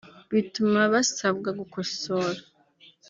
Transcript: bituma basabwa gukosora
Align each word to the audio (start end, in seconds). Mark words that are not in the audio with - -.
bituma 0.33 0.81
basabwa 0.93 1.49
gukosora 1.59 2.39